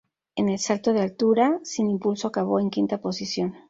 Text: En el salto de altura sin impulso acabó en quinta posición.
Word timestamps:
En 0.35 0.49
el 0.49 0.57
salto 0.57 0.93
de 0.93 1.01
altura 1.01 1.59
sin 1.61 1.91
impulso 1.91 2.27
acabó 2.27 2.59
en 2.59 2.71
quinta 2.71 2.97
posición. 2.99 3.53